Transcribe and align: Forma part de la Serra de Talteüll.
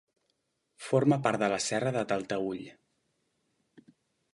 Forma 0.85 1.19
part 1.27 1.43
de 1.43 1.51
la 1.55 1.61
Serra 1.67 1.95
de 1.99 2.05
Talteüll. 2.15 2.67